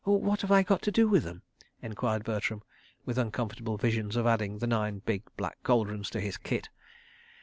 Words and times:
"What 0.03 0.41
have 0.41 0.51
I 0.51 0.63
got 0.63 0.81
to 0.81 0.91
do 0.91 1.07
with 1.07 1.25
them?" 1.25 1.43
enquired 1.79 2.23
Bertram, 2.23 2.63
with 3.05 3.19
uncomfortable 3.19 3.77
visions 3.77 4.15
of 4.15 4.25
adding 4.25 4.57
the 4.57 4.65
nine 4.65 5.03
big 5.05 5.21
black 5.37 5.61
cauldrons 5.61 6.09
to 6.09 6.19
his 6.19 6.37
kit. 6.37 6.69